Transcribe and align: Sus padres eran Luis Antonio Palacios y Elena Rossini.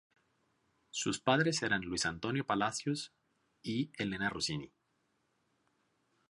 Sus 0.89 1.19
padres 1.19 1.61
eran 1.61 1.83
Luis 1.83 2.07
Antonio 2.07 2.43
Palacios 2.43 3.13
y 3.61 3.91
Elena 3.99 4.29
Rossini. 4.31 4.73